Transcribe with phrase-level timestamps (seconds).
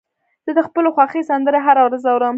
[0.45, 2.29] زه د خپلو خوښې سندرې هره ورځ اورم.